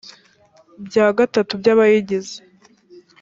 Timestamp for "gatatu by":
1.17-1.67